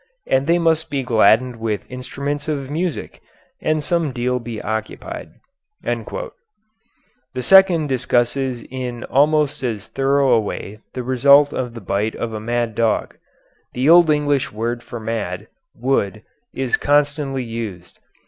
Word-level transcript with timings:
And 0.25 0.47
they 0.47 0.57
must 0.57 0.89
be 0.89 1.03
gladded 1.03 1.57
with 1.57 1.85
instruments 1.87 2.47
of 2.47 2.71
music, 2.71 3.21
and 3.61 3.83
some 3.83 4.11
deal 4.11 4.39
be 4.39 4.59
occupied.' 4.59 5.33
The 5.83 6.23
second 7.43 7.85
discusses 7.85 8.63
in 8.71 9.03
almost 9.03 9.61
as 9.61 9.85
thorough 9.89 10.31
a 10.31 10.39
way 10.41 10.79
the 10.95 11.03
result 11.03 11.53
of 11.53 11.75
the 11.75 11.81
bite 11.81 12.15
of 12.15 12.33
a 12.33 12.39
mad 12.39 12.73
dog. 12.73 13.15
The 13.75 13.91
old 13.91 14.09
English 14.09 14.51
word 14.51 14.81
for 14.81 14.99
mad, 14.99 15.47
wood, 15.75 16.23
is 16.51 16.77
constantly 16.77 17.43
used. 17.43 17.99